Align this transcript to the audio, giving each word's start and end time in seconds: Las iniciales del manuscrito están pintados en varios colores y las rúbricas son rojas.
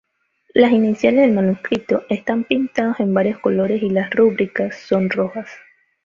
Las 0.55 0.71
iniciales 0.71 1.21
del 1.27 1.35
manuscrito 1.35 2.05
están 2.09 2.43
pintados 2.45 2.99
en 3.01 3.13
varios 3.13 3.37
colores 3.37 3.83
y 3.83 3.89
las 3.91 4.09
rúbricas 4.09 4.75
son 4.79 5.11
rojas. 5.11 5.47